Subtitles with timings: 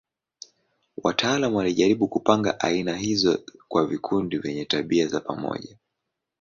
[1.03, 5.77] Wataalamu walijaribu kupanga aina hizo kwa vikundi vyenye tabia za pamoja.